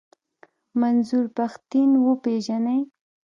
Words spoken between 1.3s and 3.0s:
پښتين و پېژنئ.